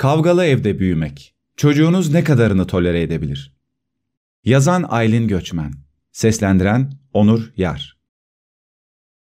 Kavgalı 0.00 0.44
evde 0.44 0.78
büyümek. 0.78 1.34
Çocuğunuz 1.56 2.12
ne 2.12 2.24
kadarını 2.24 2.66
tolere 2.66 3.02
edebilir? 3.02 3.54
Yazan 4.44 4.84
Aylin 4.88 5.28
Göçmen. 5.28 5.72
Seslendiren 6.12 6.92
Onur 7.12 7.52
Yar. 7.56 7.98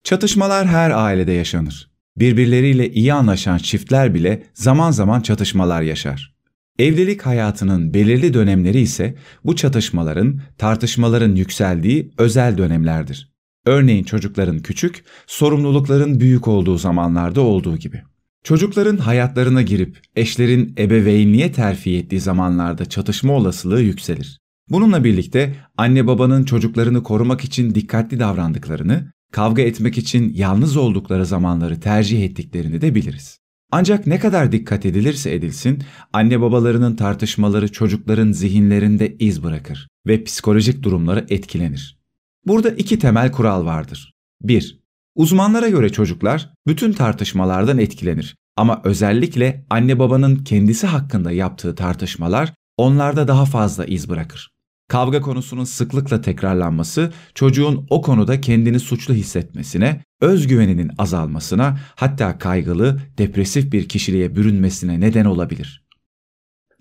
Çatışmalar 0.04 0.67
her 0.67 0.91
ailede 0.91 1.31
yaşanır. 1.31 1.91
Birbirleriyle 2.17 2.91
iyi 2.91 3.13
anlaşan 3.13 3.57
çiftler 3.57 4.13
bile 4.13 4.43
zaman 4.54 4.91
zaman 4.91 5.21
çatışmalar 5.21 5.81
yaşar. 5.81 6.36
Evlilik 6.79 7.22
hayatının 7.22 7.94
belirli 7.94 8.34
dönemleri 8.34 8.79
ise 8.79 9.16
bu 9.44 9.56
çatışmaların, 9.56 10.42
tartışmaların 10.58 11.36
yükseldiği 11.36 12.12
özel 12.18 12.58
dönemlerdir. 12.58 13.34
Örneğin 13.66 14.04
çocukların 14.04 14.60
küçük, 14.60 15.04
sorumlulukların 15.28 16.20
büyük 16.20 16.48
olduğu 16.48 16.77
zamanlarda 16.77 17.41
olduğu 17.41 17.77
gibi. 17.77 18.04
Çocukların 18.45 18.98
hayatlarına 18.98 19.62
girip 19.62 20.02
eşlerin 20.16 20.75
ebeveynliğe 20.77 21.52
terfi 21.52 21.98
ettiği 21.98 22.20
zamanlarda 22.20 22.86
çatışma 22.86 23.34
olasılığı 23.34 23.81
yükselir. 23.81 24.40
Bununla 24.70 25.03
birlikte 25.03 25.55
anne 25.77 26.08
babanın 26.08 26.44
çocuklarını 26.44 27.03
korumak 27.03 27.44
için 27.44 27.76
dikkatli 27.76 28.20
davrandıklarını, 28.20 29.12
kavga 29.31 29.62
etmek 29.62 29.98
için 29.98 30.34
yalnız 30.34 30.77
oldukları 30.77 31.26
zamanları 31.26 31.80
tercih 31.80 32.23
ettiklerini 32.23 32.81
de 32.81 32.95
biliriz. 32.95 33.39
Ancak 33.72 34.08
ne 34.08 34.20
kadar 34.20 34.52
dikkat 34.52 34.86
edilirse 34.86 35.34
edilsin, 35.34 35.84
anne 36.14 36.41
babalarının 36.41 36.95
tartışmaları 36.95 37.72
çocukların 37.72 38.31
zihinlerinde 38.31 39.16
iz 39.20 39.44
bırakır 39.44 39.88
ve 40.08 40.23
psikolojik 40.23 40.84
durumları 40.84 41.25
etkilenir. 41.30 42.00
Burada 42.48 42.70
iki 42.70 43.00
temel 43.00 43.31
kural 43.31 43.66
vardır. 43.66 44.14
1. 44.41 44.84
Uzmanlara 45.16 45.70
göre 45.70 45.90
çocuklar 45.92 46.50
bütün 46.68 46.94
tartışmalardan 46.94 47.78
etkilenir 47.78 48.36
ama 48.56 48.82
özellikle 48.84 49.66
anne 49.70 50.00
babanın 50.00 50.36
kendisi 50.36 50.88
hakkında 50.88 51.32
yaptığı 51.32 51.76
tartışmalar 51.76 52.54
onlarda 52.78 53.28
daha 53.28 53.46
fazla 53.46 53.86
iz 53.86 54.09
bırakır. 54.09 54.50
Kavga 54.88 55.22
konusunun 55.22 55.64
sıklıkla 55.64 56.22
tekrarlanması 56.22 57.14
çocuğun 57.36 57.88
o 57.89 58.02
konuda 58.02 58.42
kendini 58.42 58.80
suçlu 58.80 59.14
hissetmesine, 59.14 60.04
özgüveninin 60.22 60.92
azalmasına, 60.98 61.80
hatta 61.95 62.38
kaygılı, 62.38 63.02
depresif 63.17 63.72
bir 63.72 63.89
kişiliğe 63.89 64.36
bürünmesine 64.36 65.00
neden 65.00 65.26
olabilir. 65.26 65.86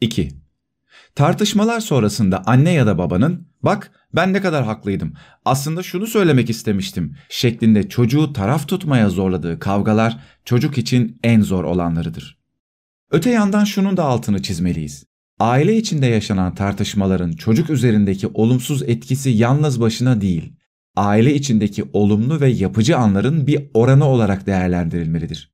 2. 0.01 0.44
Tartışmalar 1.15 1.81
sonrasında 1.81 2.43
anne 2.47 2.73
ya 2.73 2.87
da 2.87 2.99
babanın 2.99 3.49
"Bak, 3.63 3.91
ben 4.15 4.33
ne 4.33 4.41
kadar 4.41 4.65
haklıydım. 4.65 5.15
Aslında 5.45 5.83
şunu 5.83 6.07
söylemek 6.07 6.51
istemiştim." 6.51 7.17
şeklinde 7.29 7.89
çocuğu 7.89 8.33
taraf 8.33 8.69
tutmaya 8.69 9.11
zorladığı 9.11 9.59
kavgalar 9.59 10.19
çocuk 10.45 10.79
için 10.79 11.19
en 11.25 11.41
zor 11.41 11.65
olanlarıdır. 11.65 12.39
Öte 13.11 13.31
yandan 13.31 13.65
şunun 13.65 13.97
da 13.97 14.05
altını 14.05 14.43
çizmeliyiz. 14.43 15.05
Aile 15.41 15.77
içinde 15.77 16.07
yaşanan 16.07 16.55
tartışmaların 16.55 17.33
çocuk 17.33 17.71
üzerindeki 17.71 18.27
olumsuz 18.27 18.83
etkisi 18.83 19.31
yalnız 19.31 19.81
başına 19.81 20.21
değil, 20.21 20.53
aile 20.97 21.35
içindeki 21.35 21.85
olumlu 21.93 22.41
ve 22.41 22.49
yapıcı 22.49 22.97
anların 22.97 23.47
bir 23.47 23.71
oranı 23.75 24.05
olarak 24.05 24.47
değerlendirilmelidir. 24.47 25.54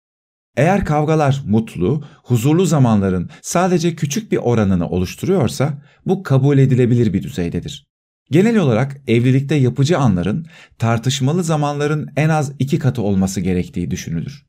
Eğer 0.56 0.84
kavgalar 0.84 1.42
mutlu, 1.46 2.04
huzurlu 2.24 2.66
zamanların 2.66 3.30
sadece 3.42 3.96
küçük 3.96 4.32
bir 4.32 4.36
oranını 4.36 4.88
oluşturuyorsa 4.88 5.82
bu 6.06 6.22
kabul 6.22 6.58
edilebilir 6.58 7.12
bir 7.12 7.22
düzeydedir. 7.22 7.86
Genel 8.30 8.56
olarak 8.56 9.00
evlilikte 9.06 9.54
yapıcı 9.54 9.98
anların 9.98 10.46
tartışmalı 10.78 11.44
zamanların 11.44 12.08
en 12.16 12.28
az 12.28 12.52
iki 12.58 12.78
katı 12.78 13.02
olması 13.02 13.40
gerektiği 13.40 13.90
düşünülür. 13.90 14.46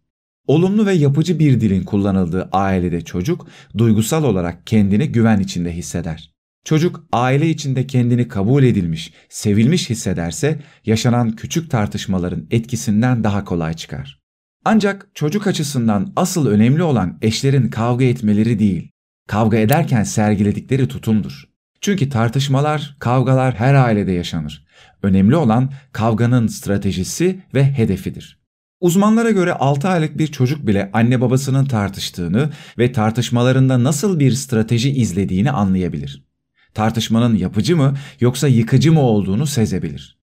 Olumlu 0.47 0.85
ve 0.85 0.93
yapıcı 0.93 1.39
bir 1.39 1.61
dilin 1.61 1.83
kullanıldığı 1.83 2.49
ailede 2.51 3.01
çocuk 3.01 3.47
duygusal 3.77 4.23
olarak 4.23 4.67
kendini 4.67 5.11
güven 5.11 5.39
içinde 5.39 5.71
hisseder. 5.75 6.31
Çocuk 6.65 7.05
aile 7.11 7.49
içinde 7.49 7.87
kendini 7.87 8.27
kabul 8.27 8.63
edilmiş, 8.63 9.13
sevilmiş 9.29 9.89
hissederse 9.89 10.59
yaşanan 10.85 11.35
küçük 11.35 11.71
tartışmaların 11.71 12.47
etkisinden 12.51 13.23
daha 13.23 13.45
kolay 13.45 13.73
çıkar. 13.73 14.20
Ancak 14.65 15.09
çocuk 15.13 15.47
açısından 15.47 16.13
asıl 16.15 16.47
önemli 16.47 16.83
olan 16.83 17.17
eşlerin 17.21 17.69
kavga 17.69 18.05
etmeleri 18.05 18.59
değil, 18.59 18.91
kavga 19.27 19.57
ederken 19.57 20.03
sergiledikleri 20.03 20.87
tutumdur. 20.87 21.49
Çünkü 21.81 22.09
tartışmalar, 22.09 22.95
kavgalar 22.99 23.55
her 23.55 23.73
ailede 23.73 24.11
yaşanır. 24.11 24.65
Önemli 25.03 25.35
olan 25.35 25.71
kavganın 25.91 26.47
stratejisi 26.47 27.39
ve 27.53 27.63
hedefidir. 27.63 28.41
Uzmanlara 28.79 29.31
göre 29.31 29.53
6 29.53 29.87
aylık 29.87 30.17
bir 30.17 30.27
çocuk 30.27 30.67
bile 30.67 30.89
anne 30.93 31.21
babasının 31.21 31.65
tartıştığını 31.65 32.49
ve 32.77 32.91
tartışmalarında 32.91 33.83
nasıl 33.83 34.19
bir 34.19 34.31
strateji 34.31 34.91
izlediğini 34.91 35.51
anlayabilir. 35.51 36.25
Tartışmanın 36.73 37.35
yapıcı 37.35 37.77
mı 37.77 37.97
yoksa 38.19 38.47
yıkıcı 38.47 38.93
mı 38.93 39.01
olduğunu 39.01 39.47
sezebilir. 39.47 40.20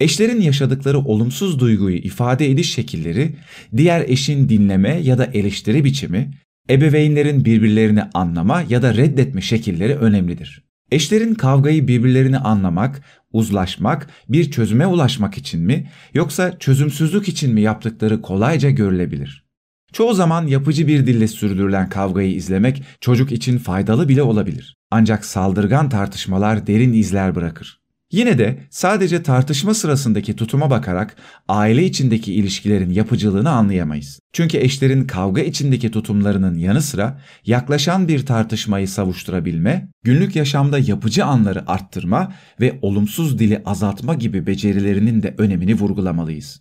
Eşlerin 0.00 0.40
yaşadıkları 0.40 0.98
olumsuz 0.98 1.58
duyguyu 1.58 1.96
ifade 1.96 2.50
ediş 2.50 2.72
şekilleri, 2.74 3.36
diğer 3.76 4.04
eşin 4.08 4.48
dinleme 4.48 5.00
ya 5.02 5.18
da 5.18 5.24
eleştiri 5.24 5.84
biçimi, 5.84 6.30
ebeveynlerin 6.70 7.44
birbirlerini 7.44 8.02
anlama 8.14 8.62
ya 8.68 8.82
da 8.82 8.94
reddetme 8.94 9.40
şekilleri 9.40 9.94
önemlidir. 9.94 10.62
Eşlerin 10.92 11.34
kavgayı 11.34 11.88
birbirlerini 11.88 12.38
anlamak, 12.38 13.02
uzlaşmak, 13.32 14.06
bir 14.28 14.50
çözüme 14.50 14.86
ulaşmak 14.86 15.38
için 15.38 15.60
mi 15.60 15.90
yoksa 16.14 16.58
çözümsüzlük 16.58 17.28
için 17.28 17.54
mi 17.54 17.60
yaptıkları 17.60 18.22
kolayca 18.22 18.70
görülebilir. 18.70 19.44
Çoğu 19.92 20.14
zaman 20.14 20.46
yapıcı 20.46 20.88
bir 20.88 21.06
dille 21.06 21.28
sürdürülen 21.28 21.88
kavgayı 21.88 22.34
izlemek 22.34 22.82
çocuk 23.00 23.32
için 23.32 23.58
faydalı 23.58 24.08
bile 24.08 24.22
olabilir. 24.22 24.76
Ancak 24.90 25.24
saldırgan 25.24 25.88
tartışmalar 25.88 26.66
derin 26.66 26.92
izler 26.92 27.34
bırakır. 27.34 27.77
Yine 28.12 28.38
de 28.38 28.58
sadece 28.70 29.22
tartışma 29.22 29.74
sırasındaki 29.74 30.36
tutuma 30.36 30.70
bakarak 30.70 31.16
aile 31.48 31.84
içindeki 31.84 32.34
ilişkilerin 32.34 32.90
yapıcılığını 32.90 33.50
anlayamayız. 33.50 34.20
Çünkü 34.32 34.58
eşlerin 34.58 35.06
kavga 35.06 35.40
içindeki 35.40 35.90
tutumlarının 35.90 36.58
yanı 36.58 36.82
sıra 36.82 37.20
yaklaşan 37.46 38.08
bir 38.08 38.26
tartışmayı 38.26 38.88
savuşturabilme, 38.88 39.88
günlük 40.04 40.36
yaşamda 40.36 40.78
yapıcı 40.78 41.24
anları 41.24 41.70
arttırma 41.70 42.32
ve 42.60 42.78
olumsuz 42.82 43.38
dili 43.38 43.62
azaltma 43.64 44.14
gibi 44.14 44.46
becerilerinin 44.46 45.22
de 45.22 45.34
önemini 45.38 45.74
vurgulamalıyız. 45.74 46.60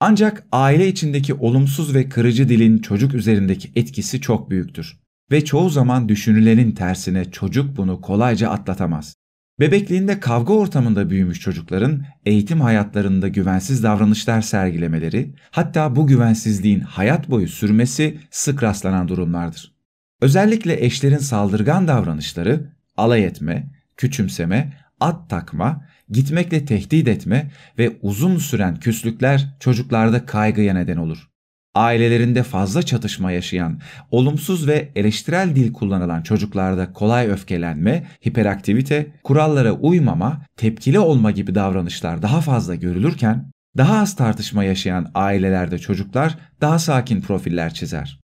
Ancak 0.00 0.46
aile 0.52 0.88
içindeki 0.88 1.34
olumsuz 1.34 1.94
ve 1.94 2.08
kırıcı 2.08 2.48
dilin 2.48 2.78
çocuk 2.78 3.14
üzerindeki 3.14 3.70
etkisi 3.76 4.20
çok 4.20 4.50
büyüktür 4.50 4.98
ve 5.30 5.44
çoğu 5.44 5.70
zaman 5.70 6.08
düşünülenin 6.08 6.72
tersine 6.72 7.30
çocuk 7.30 7.76
bunu 7.76 8.00
kolayca 8.00 8.50
atlatamaz. 8.50 9.17
Bebekliğinde 9.60 10.20
kavga 10.20 10.52
ortamında 10.52 11.10
büyümüş 11.10 11.40
çocukların 11.40 12.04
eğitim 12.26 12.60
hayatlarında 12.60 13.28
güvensiz 13.28 13.82
davranışlar 13.82 14.42
sergilemeleri, 14.42 15.34
hatta 15.50 15.96
bu 15.96 16.06
güvensizliğin 16.06 16.80
hayat 16.80 17.30
boyu 17.30 17.48
sürmesi 17.48 18.18
sık 18.30 18.62
rastlanan 18.62 19.08
durumlardır. 19.08 19.74
Özellikle 20.20 20.84
eşlerin 20.84 21.18
saldırgan 21.18 21.88
davranışları, 21.88 22.72
alay 22.96 23.24
etme, 23.24 23.70
küçümseme, 23.96 24.76
at 25.00 25.30
takma, 25.30 25.84
gitmekle 26.10 26.64
tehdit 26.64 27.08
etme 27.08 27.50
ve 27.78 27.96
uzun 28.02 28.36
süren 28.36 28.76
küslükler 28.76 29.56
çocuklarda 29.60 30.26
kaygıya 30.26 30.74
neden 30.74 30.96
olur 30.96 31.28
ailelerinde 31.74 32.42
fazla 32.42 32.82
çatışma 32.82 33.32
yaşayan, 33.32 33.80
olumsuz 34.10 34.66
ve 34.66 34.88
eleştirel 34.96 35.56
dil 35.56 35.72
kullanılan 35.72 36.22
çocuklarda 36.22 36.92
kolay 36.92 37.26
öfkelenme, 37.26 38.06
hiperaktivite, 38.26 39.12
kurallara 39.22 39.72
uymama, 39.72 40.42
tepkili 40.56 40.98
olma 40.98 41.30
gibi 41.30 41.54
davranışlar 41.54 42.22
daha 42.22 42.40
fazla 42.40 42.74
görülürken, 42.74 43.50
daha 43.76 43.98
az 43.98 44.16
tartışma 44.16 44.64
yaşayan 44.64 45.10
ailelerde 45.14 45.78
çocuklar 45.78 46.38
daha 46.60 46.78
sakin 46.78 47.20
profiller 47.20 47.74
çizer. 47.74 48.20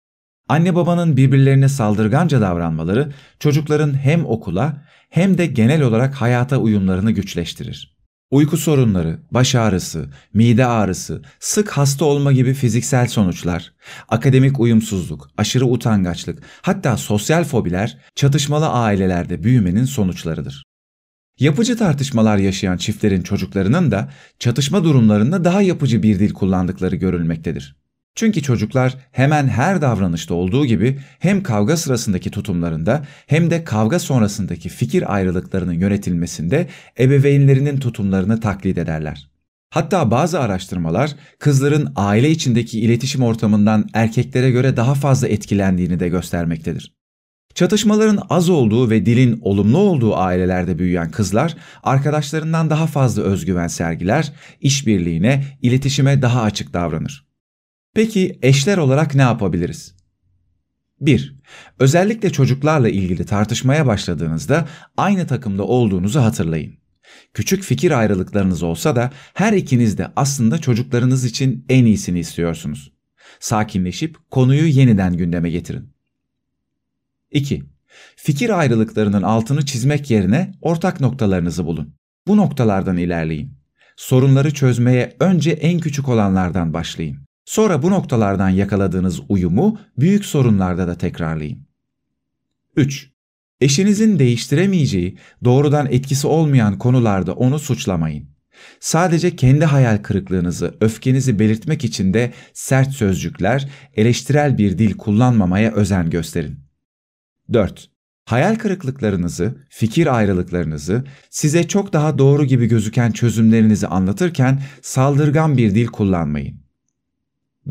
Anne 0.50 0.76
babanın 0.76 1.18
birbirlerine 1.18 1.70
saldırganca 1.70 2.42
davranmaları 2.42 3.12
çocukların 3.40 3.94
hem 3.94 4.26
okula 4.26 4.84
hem 5.10 5.38
de 5.38 5.46
genel 5.46 5.82
olarak 5.82 6.14
hayata 6.14 6.58
uyumlarını 6.58 7.12
güçleştirir. 7.12 8.01
Uyku 8.32 8.58
sorunları, 8.58 9.20
baş 9.32 9.56
ağrısı, 9.56 10.10
mide 10.34 10.66
ağrısı, 10.66 11.22
sık 11.40 11.72
hasta 11.72 12.06
olma 12.06 12.32
gibi 12.32 12.54
fiziksel 12.54 13.08
sonuçlar, 13.08 13.74
akademik 14.10 14.60
uyumsuzluk, 14.60 15.30
aşırı 15.38 15.66
utangaçlık, 15.66 16.44
hatta 16.62 16.98
sosyal 16.98 17.44
fobiler 17.44 17.98
çatışmalı 18.16 18.70
ailelerde 18.70 19.44
büyümenin 19.44 19.86
sonuçlarıdır. 19.86 20.64
Yapıcı 21.40 21.78
tartışmalar 21.78 22.38
yaşayan 22.38 22.78
çiftlerin 22.78 23.22
çocuklarının 23.22 23.92
da 23.92 24.12
çatışma 24.40 24.84
durumlarında 24.84 25.44
daha 25.44 25.62
yapıcı 25.62 26.04
bir 26.04 26.20
dil 26.20 26.34
kullandıkları 26.34 26.96
görülmektedir. 26.96 27.81
Çünkü 28.16 28.42
çocuklar 28.42 28.98
hemen 29.12 29.48
her 29.48 29.82
davranışta 29.82 30.34
olduğu 30.34 30.66
gibi 30.66 31.00
hem 31.20 31.44
kavga 31.44 31.78
sırasındaki 31.78 32.32
tutumlarında 32.32 33.06
hem 33.28 33.50
de 33.50 33.64
kavga 33.64 34.00
sonrasındaki 34.00 34.70
fikir 34.70 35.16
ayrılıklarının 35.16 35.74
yönetilmesinde 35.74 36.68
ebeveynlerinin 37.00 37.80
tutumlarını 37.80 38.40
taklit 38.40 38.78
ederler. 38.78 39.32
Hatta 39.70 40.12
bazı 40.12 40.40
araştırmalar 40.40 41.16
kızların 41.40 41.92
aile 41.96 42.30
içindeki 42.30 42.80
iletişim 42.80 43.24
ortamından 43.24 43.90
erkeklere 43.94 44.52
göre 44.52 44.78
daha 44.78 44.94
fazla 44.94 45.28
etkilendiğini 45.28 46.00
de 46.00 46.10
göstermektedir. 46.10 46.94
Çatışmaların 47.56 48.20
az 48.30 48.50
olduğu 48.50 48.90
ve 48.90 49.06
dilin 49.06 49.40
olumlu 49.42 49.78
olduğu 49.78 50.16
ailelerde 50.16 50.80
büyüyen 50.80 51.12
kızlar 51.12 51.56
arkadaşlarından 51.84 52.70
daha 52.70 52.88
fazla 52.88 53.22
özgüven 53.22 53.68
sergiler, 53.68 54.34
işbirliğine, 54.62 55.44
iletişime 55.62 56.22
daha 56.22 56.42
açık 56.42 56.74
davranır. 56.74 57.31
Peki 57.94 58.40
eşler 58.42 58.78
olarak 58.78 59.16
ne 59.16 59.22
yapabiliriz? 59.22 59.96
1. 61.02 61.36
Özellikle 61.80 62.30
çocuklarla 62.30 62.90
ilgili 62.90 63.26
tartışmaya 63.26 63.88
başladığınızda 63.88 64.68
aynı 64.98 65.28
takımda 65.28 65.64
olduğunuzu 65.64 66.20
hatırlayın. 66.20 66.74
Küçük 67.34 67.64
fikir 67.64 67.92
ayrılıklarınız 67.92 68.64
olsa 68.64 68.96
da 68.96 69.12
her 69.34 69.54
ikiniz 69.54 69.98
de 69.98 70.12
aslında 70.16 70.58
çocuklarınız 70.58 71.26
için 71.26 71.66
en 71.70 71.86
iyisini 71.86 72.20
istiyorsunuz. 72.20 72.92
Sakinleşip 73.40 74.18
konuyu 74.32 74.68
yeniden 74.68 75.18
gündeme 75.18 75.50
getirin. 75.50 75.94
2. 77.32 77.64
Fikir 78.16 78.60
ayrılıklarının 78.60 79.22
altını 79.22 79.66
çizmek 79.66 80.12
yerine 80.12 80.52
ortak 80.62 81.00
noktalarınızı 81.00 81.66
bulun. 81.66 81.96
Bu 82.28 82.38
noktalardan 82.38 82.98
ilerleyin. 82.98 83.58
Sorunları 83.96 84.54
çözmeye 84.54 85.16
önce 85.20 85.52
en 85.52 85.80
küçük 85.80 86.10
olanlardan 86.10 86.74
başlayın. 86.74 87.31
Sonra 87.46 87.84
bu 87.84 87.92
noktalardan 87.92 88.50
yakaladığınız 88.50 89.22
uyumu 89.30 89.80
büyük 89.98 90.26
sorunlarda 90.26 90.88
da 90.88 90.98
tekrarlayın. 90.98 91.68
3. 92.76 93.12
Eşinizin 93.62 94.20
değiştiremeyeceği, 94.20 95.18
doğrudan 95.44 95.88
etkisi 95.92 96.28
olmayan 96.28 96.78
konularda 96.78 97.34
onu 97.34 97.60
suçlamayın. 97.60 98.32
Sadece 98.80 99.36
kendi 99.36 99.66
hayal 99.66 99.98
kırıklığınızı, 99.98 100.78
öfkenizi 100.82 101.40
belirtmek 101.40 101.86
için 101.86 102.14
de 102.14 102.34
sert 102.54 102.92
sözcükler, 102.92 103.70
eleştirel 103.94 104.58
bir 104.58 104.78
dil 104.78 104.98
kullanmamaya 104.98 105.72
özen 105.72 106.10
gösterin. 106.10 106.60
4. 107.54 107.90
Hayal 108.26 108.56
kırıklıklarınızı, 108.56 109.58
fikir 109.70 110.18
ayrılıklarınızı, 110.18 111.04
size 111.30 111.68
çok 111.68 111.94
daha 111.94 112.18
doğru 112.18 112.46
gibi 112.46 112.66
gözüken 112.66 113.12
çözümlerinizi 113.12 113.88
anlatırken 113.88 114.62
saldırgan 114.82 115.58
bir 115.58 115.76
dil 115.76 115.88
kullanmayın. 115.88 116.61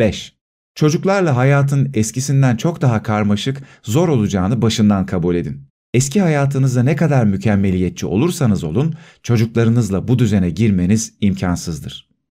5. 0.00 0.32
Çocuklarla 0.74 1.36
hayatın 1.36 1.90
eskisinden 1.94 2.56
çok 2.56 2.80
daha 2.80 3.02
karmaşık, 3.02 3.62
zor 3.82 4.08
olacağını 4.08 4.62
başından 4.62 5.06
kabul 5.06 5.34
edin. 5.34 5.66
Eski 5.94 6.20
hayatınızda 6.20 6.82
ne 6.82 6.96
kadar 6.96 7.24
mükemmeliyetçi 7.24 8.06
olursanız 8.06 8.64
olun, 8.64 8.94
çocuklarınızla 9.22 10.08
bu 10.08 10.18
düzene 10.18 10.50
girmeniz 10.50 11.14
imkansızdır. 11.20 12.09